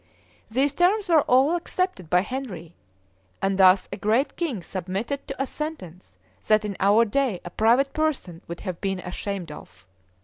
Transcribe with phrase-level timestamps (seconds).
[0.49, 2.73] These terms were all accepted by Henry;
[3.39, 7.93] and thus a great king submitted to a sentence that in our day a private
[7.93, 9.85] person would have been ashamed of.